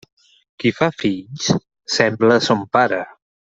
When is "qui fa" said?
0.63-0.87